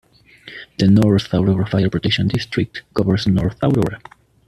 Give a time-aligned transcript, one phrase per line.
[0.79, 4.01] The North Aurora Fire Protection District covers North Aurora.